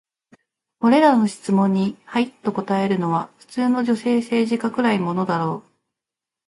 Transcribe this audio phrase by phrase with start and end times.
[0.79, 5.71] これらの質問に「はい」と答えるのは、普通の女性政治家くらいのものだろう。